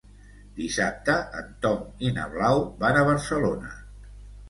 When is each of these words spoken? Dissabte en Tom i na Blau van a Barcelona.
Dissabte 0.59 1.17
en 1.43 1.53
Tom 1.67 1.85
i 2.09 2.15
na 2.17 2.27
Blau 2.35 2.65
van 2.83 3.01
a 3.01 3.07
Barcelona. 3.15 3.75